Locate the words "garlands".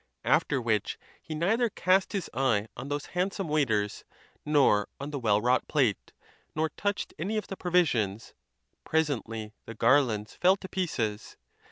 9.75-10.33